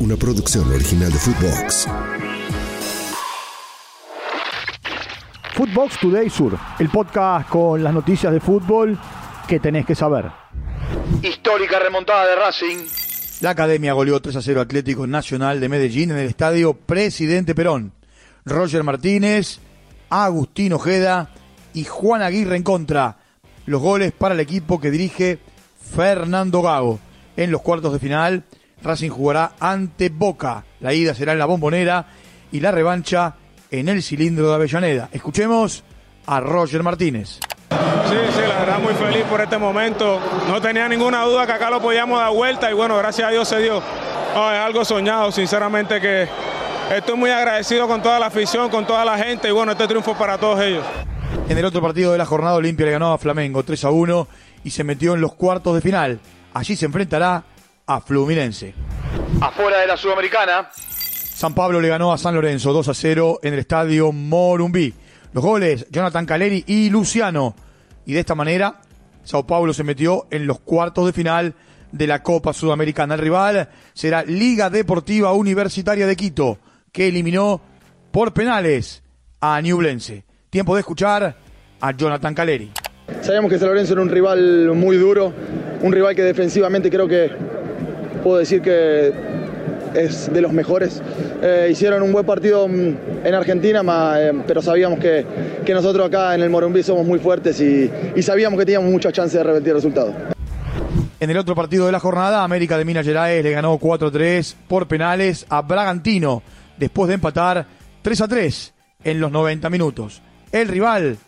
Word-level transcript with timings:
una 0.00 0.16
producción 0.16 0.70
original 0.72 1.10
de 1.12 1.18
Footbox. 1.18 1.88
Footbox 5.54 5.98
Today 5.98 6.30
Sur, 6.30 6.56
el 6.78 6.88
podcast 6.88 7.48
con 7.48 7.82
las 7.82 7.92
noticias 7.92 8.32
de 8.32 8.38
fútbol 8.38 8.96
que 9.48 9.58
tenés 9.58 9.84
que 9.84 9.94
saber. 9.94 10.26
Histórica 11.22 11.80
remontada 11.80 12.26
de 12.26 12.36
Racing. 12.36 12.76
La 13.40 13.50
academia 13.50 13.92
goleó 13.92 14.20
3 14.20 14.36
a 14.36 14.42
0 14.42 14.60
Atlético 14.60 15.06
Nacional 15.06 15.58
de 15.60 15.68
Medellín 15.68 16.12
en 16.12 16.18
el 16.18 16.28
estadio 16.28 16.74
Presidente 16.74 17.54
Perón. 17.54 17.92
Roger 18.44 18.84
Martínez, 18.84 19.58
Agustín 20.10 20.72
Ojeda 20.74 21.30
y 21.74 21.84
Juan 21.84 22.22
Aguirre 22.22 22.56
en 22.56 22.62
contra. 22.62 23.18
Los 23.66 23.82
goles 23.82 24.12
para 24.12 24.34
el 24.34 24.40
equipo 24.40 24.80
que 24.80 24.90
dirige 24.90 25.38
Fernando 25.94 26.62
Gago. 26.62 27.00
En 27.36 27.50
los 27.50 27.62
cuartos 27.62 27.92
de 27.92 27.98
final, 27.98 28.44
Racing 28.82 29.10
jugará 29.10 29.52
ante 29.60 30.08
Boca. 30.08 30.64
La 30.80 30.94
ida 30.94 31.14
será 31.14 31.32
en 31.32 31.38
la 31.38 31.46
bombonera 31.46 32.06
y 32.52 32.60
la 32.60 32.70
revancha 32.70 33.34
en 33.70 33.88
el 33.88 34.02
cilindro 34.02 34.48
de 34.48 34.54
Avellaneda. 34.54 35.08
Escuchemos 35.12 35.84
a 36.26 36.40
Roger 36.40 36.82
Martínez. 36.82 37.40
Sí, 37.70 38.16
sí, 38.34 38.40
la 38.48 38.60
verdad 38.60 38.78
muy 38.80 38.94
feliz 38.94 39.24
por 39.24 39.40
este 39.40 39.58
momento. 39.58 40.20
No 40.48 40.60
tenía 40.60 40.88
ninguna 40.88 41.24
duda 41.24 41.46
que 41.46 41.52
acá 41.52 41.70
lo 41.70 41.80
podíamos 41.80 42.18
dar 42.18 42.32
vuelta 42.32 42.70
y 42.70 42.74
bueno, 42.74 42.96
gracias 42.96 43.28
a 43.28 43.30
Dios 43.30 43.48
se 43.48 43.58
dio. 43.58 43.82
No, 44.34 44.52
es 44.52 44.58
algo 44.58 44.84
soñado, 44.84 45.30
sinceramente 45.32 46.00
que 46.00 46.28
estoy 46.94 47.16
muy 47.16 47.30
agradecido 47.30 47.86
con 47.86 48.02
toda 48.02 48.18
la 48.18 48.26
afición, 48.26 48.70
con 48.70 48.86
toda 48.86 49.04
la 49.04 49.18
gente 49.18 49.48
y 49.48 49.52
bueno, 49.52 49.72
este 49.72 49.86
triunfo 49.86 50.16
para 50.16 50.38
todos 50.38 50.60
ellos. 50.60 50.84
En 51.48 51.58
el 51.58 51.64
otro 51.64 51.82
partido 51.82 52.12
de 52.12 52.18
la 52.18 52.26
jornada 52.26 52.54
Olimpia 52.56 52.86
le 52.86 52.92
ganó 52.92 53.12
a 53.12 53.18
Flamengo 53.18 53.62
3 53.62 53.84
a 53.84 53.90
1 53.90 54.28
y 54.64 54.70
se 54.70 54.84
metió 54.84 55.14
en 55.14 55.20
los 55.20 55.34
cuartos 55.34 55.74
de 55.74 55.80
final. 55.80 56.20
Allí 56.54 56.76
se 56.76 56.86
enfrentará 56.86 57.44
a 57.88 58.00
Fluminense. 58.00 58.74
Afuera 59.40 59.78
de 59.78 59.86
la 59.86 59.96
Sudamericana. 59.96 60.68
San 60.72 61.54
Pablo 61.54 61.80
le 61.80 61.88
ganó 61.88 62.12
a 62.12 62.18
San 62.18 62.34
Lorenzo 62.34 62.72
2 62.72 62.88
a 62.88 62.94
0 62.94 63.40
en 63.42 63.54
el 63.54 63.60
estadio 63.60 64.12
Morumbí. 64.12 64.92
Los 65.32 65.42
goles, 65.42 65.86
Jonathan 65.90 66.26
Caleri 66.26 66.64
y 66.66 66.90
Luciano. 66.90 67.54
Y 68.04 68.12
de 68.12 68.20
esta 68.20 68.34
manera, 68.34 68.80
Sao 69.24 69.46
Paulo 69.46 69.72
se 69.72 69.84
metió 69.84 70.26
en 70.30 70.46
los 70.46 70.60
cuartos 70.60 71.06
de 71.06 71.12
final 71.12 71.54
de 71.90 72.06
la 72.06 72.22
Copa 72.22 72.52
Sudamericana. 72.52 73.14
El 73.14 73.20
rival 73.20 73.68
será 73.94 74.22
Liga 74.22 74.68
Deportiva 74.68 75.32
Universitaria 75.32 76.06
de 76.06 76.16
Quito, 76.16 76.58
que 76.92 77.08
eliminó 77.08 77.60
por 78.10 78.34
penales 78.34 79.02
a 79.40 79.60
Ñublense. 79.60 80.24
Tiempo 80.50 80.74
de 80.74 80.80
escuchar 80.80 81.36
a 81.80 81.92
Jonathan 81.92 82.34
Caleri. 82.34 82.70
Sabíamos 83.22 83.50
que 83.50 83.58
San 83.58 83.68
Lorenzo 83.68 83.94
era 83.94 84.02
un 84.02 84.10
rival 84.10 84.72
muy 84.74 84.96
duro, 84.96 85.32
un 85.80 85.92
rival 85.92 86.14
que 86.14 86.22
defensivamente 86.22 86.90
creo 86.90 87.08
que 87.08 87.57
puedo 88.18 88.38
decir 88.38 88.62
que 88.62 89.12
es 89.94 90.32
de 90.32 90.40
los 90.40 90.52
mejores. 90.52 91.02
Eh, 91.42 91.68
hicieron 91.70 92.02
un 92.02 92.12
buen 92.12 92.26
partido 92.26 92.66
en 92.66 93.34
Argentina, 93.34 93.82
eh, 94.18 94.32
pero 94.46 94.62
sabíamos 94.62 94.98
que, 94.98 95.24
que, 95.64 95.74
nosotros 95.74 96.06
acá 96.06 96.34
en 96.34 96.42
el 96.42 96.50
Morumbí 96.50 96.82
somos 96.82 97.06
muy 97.06 97.18
fuertes 97.18 97.60
y, 97.60 97.90
y 98.14 98.22
sabíamos 98.22 98.58
que 98.58 98.66
teníamos 98.66 98.90
muchas 98.90 99.12
chances 99.12 99.38
de 99.38 99.44
revertir 99.44 99.70
el 99.70 99.76
resultado. 99.76 100.12
En 101.20 101.30
el 101.30 101.36
otro 101.36 101.54
partido 101.54 101.86
de 101.86 101.92
la 101.92 101.98
jornada, 101.98 102.44
América 102.44 102.78
de 102.78 102.84
Minas 102.84 103.04
Gerais 103.04 103.42
le 103.42 103.50
ganó 103.50 103.76
4-3 103.78 104.54
por 104.68 104.86
penales 104.86 105.46
a 105.48 105.62
Bragantino, 105.62 106.42
después 106.76 107.08
de 107.08 107.14
empatar 107.14 107.66
3-3 108.04 108.72
en 109.02 109.20
los 109.20 109.32
90 109.32 109.68
minutos. 109.68 110.22
El 110.52 110.68
rival 110.68 111.18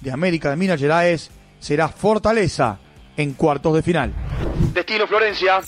de 0.00 0.12
América 0.12 0.50
de 0.50 0.56
Minas 0.56 0.78
Gerais 0.78 1.30
será 1.58 1.88
Fortaleza 1.88 2.78
en 3.16 3.32
cuartos 3.32 3.74
de 3.74 3.82
final. 3.82 4.12
Destino 4.72 5.06
Florencia. 5.06 5.60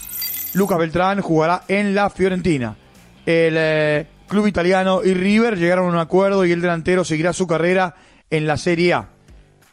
Lucas 0.56 0.78
Beltrán 0.78 1.20
jugará 1.20 1.64
en 1.68 1.94
la 1.94 2.08
Fiorentina. 2.08 2.74
El 3.26 3.54
eh, 3.58 4.06
club 4.26 4.46
italiano 4.46 5.02
y 5.04 5.12
River 5.12 5.58
llegaron 5.58 5.84
a 5.84 5.92
un 5.92 5.98
acuerdo 5.98 6.46
y 6.46 6.52
el 6.52 6.62
delantero 6.62 7.04
seguirá 7.04 7.34
su 7.34 7.46
carrera 7.46 7.94
en 8.30 8.46
la 8.46 8.56
Serie 8.56 8.94
A. 8.94 9.10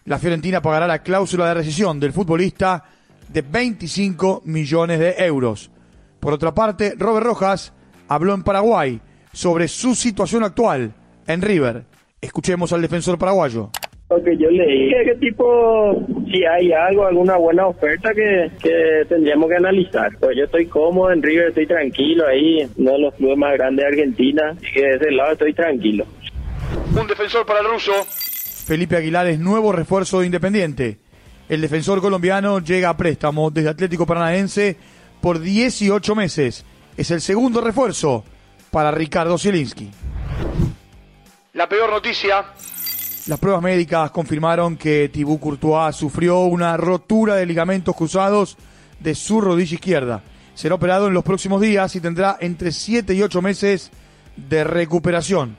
La 0.03 0.19
Fiorentina 0.19 0.61
pagará 0.61 0.85
la 0.85 1.01
cláusula 1.01 1.47
de 1.47 1.53
rescisión 1.53 2.01
del 2.01 2.11
futbolista 2.11 2.83
de 3.29 3.41
25 3.43 4.41
millones 4.43 4.99
de 4.99 5.15
euros. 5.19 5.71
Por 6.19 6.33
otra 6.33 6.53
parte, 6.53 6.95
Robert 6.97 7.27
Rojas 7.27 7.71
habló 8.09 8.33
en 8.33 8.43
Paraguay 8.43 8.99
sobre 9.31 9.69
su 9.69 9.95
situación 9.95 10.43
actual 10.43 10.93
en 11.27 11.41
River. 11.41 11.85
Escuchemos 12.19 12.73
al 12.73 12.81
defensor 12.81 13.17
paraguayo. 13.17 13.71
Lo 14.15 14.23
que 14.23 14.37
yo 14.37 14.47
leí 14.51 14.93
es 14.93 15.05
que 15.05 15.15
tipo, 15.15 16.05
si 16.31 16.45
hay 16.45 16.71
algo, 16.71 17.07
alguna 17.07 17.35
buena 17.37 17.65
oferta 17.65 18.13
que, 18.13 18.51
que 18.61 19.05
tendríamos 19.09 19.49
que 19.49 19.55
analizar. 19.55 20.11
Pues 20.19 20.37
yo 20.37 20.43
estoy 20.43 20.67
cómodo 20.67 21.11
en 21.11 21.23
River, 21.23 21.47
estoy 21.47 21.65
tranquilo 21.65 22.27
ahí, 22.27 22.67
uno 22.77 22.91
de 22.91 22.99
los 22.99 23.15
clubes 23.15 23.37
más 23.37 23.53
grandes 23.53 23.83
de 23.83 23.89
Argentina, 23.89 24.55
y 24.61 24.71
que 24.71 24.81
de 24.81 24.95
ese 24.97 25.11
lado 25.11 25.31
estoy 25.31 25.53
tranquilo. 25.53 26.05
Un 26.95 27.07
defensor 27.07 27.43
para 27.43 27.61
el 27.61 27.65
ruso. 27.65 27.91
Felipe 28.05 28.97
Aguilar 28.97 29.25
es 29.27 29.39
nuevo 29.39 29.71
refuerzo 29.71 30.19
de 30.19 30.27
Independiente. 30.27 30.97
El 31.49 31.61
defensor 31.61 31.99
colombiano 31.99 32.59
llega 32.59 32.89
a 32.89 32.97
préstamo 32.97 33.49
desde 33.49 33.69
Atlético 33.69 34.05
Paranaense 34.05 34.77
por 35.21 35.39
18 35.39 36.15
meses. 36.15 36.65
Es 36.97 37.09
el 37.09 37.19
segundo 37.19 37.61
refuerzo 37.61 38.23
para 38.69 38.91
Ricardo 38.91 39.39
Zielinski. 39.39 39.89
La 41.53 41.67
peor 41.67 41.89
noticia. 41.89 42.45
Las 43.25 43.39
pruebas 43.39 43.63
médicas 43.63 44.11
confirmaron 44.11 44.75
que 44.75 45.07
Thibaut 45.07 45.39
Courtois 45.39 45.95
sufrió 45.95 46.39
una 46.39 46.75
rotura 46.75 47.35
de 47.35 47.45
ligamentos 47.45 47.95
cruzados 47.95 48.57
de 48.99 49.15
su 49.15 49.39
rodilla 49.39 49.75
izquierda. 49.75 50.23
Será 50.55 50.75
operado 50.75 51.07
en 51.07 51.13
los 51.13 51.23
próximos 51.23 51.61
días 51.61 51.95
y 51.95 52.01
tendrá 52.01 52.35
entre 52.41 52.73
7 52.73 53.13
y 53.13 53.21
8 53.21 53.41
meses 53.41 53.91
de 54.35 54.65
recuperación. 54.65 55.55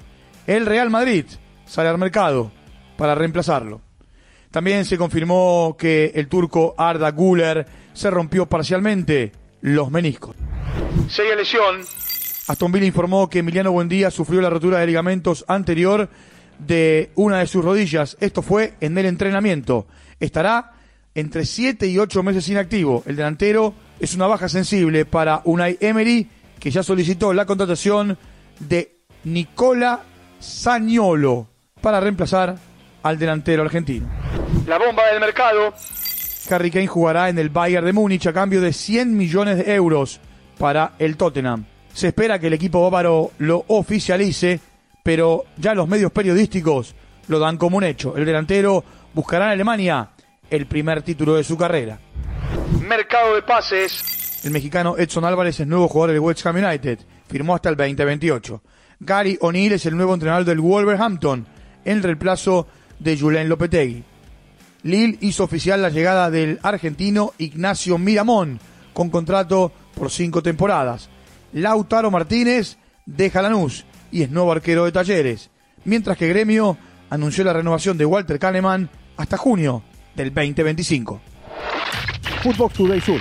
El 0.46 0.66
Real 0.66 0.90
Madrid 0.90 1.24
sale 1.64 1.88
al 1.88 1.96
mercado 1.96 2.52
para 2.98 3.14
reemplazarlo. 3.14 3.80
También 4.50 4.84
se 4.84 4.98
confirmó 4.98 5.74
que 5.78 6.12
el 6.14 6.28
turco 6.28 6.74
Arda 6.76 7.10
Güler 7.12 7.66
se 7.94 8.10
rompió 8.10 8.44
parcialmente 8.44 9.32
los 9.62 9.90
meniscos. 9.90 10.36
Seria 11.08 11.34
lesión. 11.34 11.80
Aston 12.46 12.70
Villa 12.70 12.84
informó 12.84 13.30
que 13.30 13.38
Emiliano 13.38 13.72
Buendía 13.72 14.10
sufrió 14.10 14.42
la 14.42 14.50
rotura 14.50 14.78
de 14.80 14.86
ligamentos 14.86 15.46
anterior 15.48 16.10
de 16.58 17.10
una 17.14 17.38
de 17.38 17.46
sus 17.46 17.64
rodillas. 17.64 18.16
Esto 18.20 18.42
fue 18.42 18.74
en 18.80 18.96
el 18.98 19.06
entrenamiento. 19.06 19.86
Estará 20.20 20.72
entre 21.14 21.44
7 21.44 21.86
y 21.86 21.98
8 21.98 22.22
meses 22.22 22.48
inactivo. 22.48 23.02
El 23.06 23.16
delantero 23.16 23.74
es 24.00 24.14
una 24.14 24.26
baja 24.26 24.48
sensible 24.48 25.04
para 25.04 25.42
Unai 25.44 25.78
Emery, 25.80 26.28
que 26.58 26.70
ya 26.70 26.82
solicitó 26.82 27.32
la 27.32 27.46
contratación 27.46 28.18
de 28.58 28.96
Nicola 29.24 30.02
Sagnolo 30.40 31.48
para 31.80 32.00
reemplazar 32.00 32.56
al 33.02 33.18
delantero 33.18 33.62
argentino. 33.62 34.08
La 34.66 34.78
bomba 34.78 35.06
del 35.06 35.20
mercado. 35.20 35.74
Harry 36.50 36.70
Kane 36.70 36.86
jugará 36.86 37.28
en 37.28 37.38
el 37.38 37.48
Bayern 37.48 37.86
de 37.86 37.92
Múnich 37.92 38.26
a 38.26 38.32
cambio 38.32 38.60
de 38.60 38.72
100 38.72 39.16
millones 39.16 39.58
de 39.58 39.74
euros 39.74 40.20
para 40.58 40.92
el 40.98 41.16
Tottenham. 41.16 41.64
Se 41.92 42.08
espera 42.08 42.38
que 42.38 42.48
el 42.48 42.52
equipo 42.52 42.82
bávaro 42.82 43.32
lo 43.38 43.64
oficialice, 43.68 44.60
pero 45.04 45.44
ya 45.58 45.74
los 45.74 45.86
medios 45.86 46.10
periodísticos 46.10 46.96
lo 47.28 47.38
dan 47.38 47.58
como 47.58 47.76
un 47.76 47.84
hecho. 47.84 48.16
El 48.16 48.24
delantero 48.24 48.82
buscará 49.12 49.44
en 49.44 49.52
Alemania 49.52 50.08
el 50.50 50.66
primer 50.66 51.02
título 51.02 51.36
de 51.36 51.44
su 51.44 51.56
carrera. 51.56 51.98
Mercado 52.80 53.34
de 53.34 53.42
pases. 53.42 54.42
El 54.44 54.50
mexicano 54.50 54.96
Edson 54.96 55.26
Álvarez 55.26 55.60
es 55.60 55.66
nuevo 55.66 55.88
jugador 55.88 56.12
del 56.12 56.20
West 56.20 56.44
Ham 56.46 56.56
United. 56.56 56.98
Firmó 57.28 57.54
hasta 57.54 57.68
el 57.68 57.76
2028. 57.76 58.62
Gary 59.00 59.36
O'Neill 59.42 59.74
es 59.74 59.84
el 59.84 59.96
nuevo 59.96 60.14
entrenador 60.14 60.46
del 60.46 60.60
Wolverhampton 60.60 61.46
en 61.84 62.02
reemplazo 62.02 62.66
de 62.98 63.18
Julen 63.18 63.48
Lopetegui. 63.48 64.02
Lille 64.84 65.18
hizo 65.20 65.44
oficial 65.44 65.82
la 65.82 65.90
llegada 65.90 66.30
del 66.30 66.58
argentino 66.62 67.32
Ignacio 67.36 67.98
Miramón 67.98 68.58
con 68.94 69.10
contrato 69.10 69.70
por 69.94 70.10
cinco 70.10 70.42
temporadas. 70.42 71.10
Lautaro 71.52 72.10
Martínez 72.10 72.78
deja 73.04 73.42
Lanús 73.42 73.84
y 74.14 74.22
es 74.22 74.30
nuevo 74.30 74.52
arquero 74.52 74.84
de 74.84 74.92
Talleres, 74.92 75.50
mientras 75.84 76.16
que 76.16 76.28
Gremio 76.28 76.78
anunció 77.10 77.42
la 77.42 77.52
renovación 77.52 77.98
de 77.98 78.06
Walter 78.06 78.38
Kahneman 78.38 78.88
hasta 79.16 79.36
junio 79.36 79.82
del 80.14 80.32
2025. 80.32 81.20
Footbox 82.44 82.74
Today 82.76 83.00
Sur. 83.00 83.20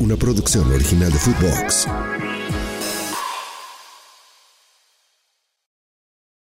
Una 0.00 0.16
producción 0.16 0.72
original 0.72 1.12
de 1.12 1.18
Footbox. 1.20 1.86